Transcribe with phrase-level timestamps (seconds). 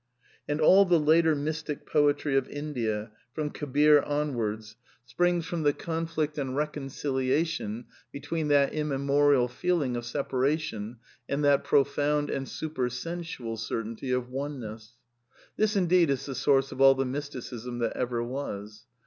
[0.49, 6.21] And all the later (mystic poetry of India, from Kabir onwards, springs from 1 282
[6.21, 7.29] A DEFENCE OF IDEALISM the conflict and
[7.75, 10.97] reconciliation between that immemorial feeling of separation
[11.29, 14.93] and that profound and supersensual certainty of oneness.
[15.55, 18.87] This indeed is the source of all the mysticism that ever was.